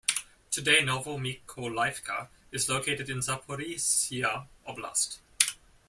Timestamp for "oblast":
4.67-5.19